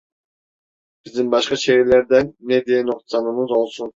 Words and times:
Bizim 1.05 1.31
başka 1.31 1.55
şehirlerden 1.55 2.33
ne 2.39 2.65
diye 2.65 2.85
noksanımız 2.85 3.51
olsun? 3.51 3.89